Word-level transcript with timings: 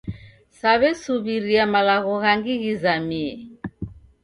Saw'esuw'iria 0.59 1.63
malagho 1.73 2.13
ghangi 2.23 2.53
ghizamie 2.63 3.33